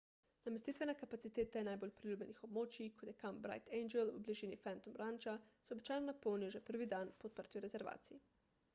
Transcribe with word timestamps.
namestitvene 0.45 0.93
kapacitete 1.01 1.61
najbolj 1.67 1.91
priljubljenih 1.99 2.39
območij 2.47 2.89
kot 3.01 3.11
je 3.11 3.13
kamp 3.23 3.43
bright 3.43 3.69
angel 3.81 4.09
v 4.15 4.21
bližini 4.29 4.59
phantom 4.65 4.95
rancha 5.03 5.35
se 5.67 5.75
običajno 5.77 6.11
napolnijo 6.13 6.53
že 6.57 6.63
prvi 6.71 6.87
dan 6.95 7.13
po 7.21 7.31
odprtju 7.33 7.63
rezervacij 7.69 8.23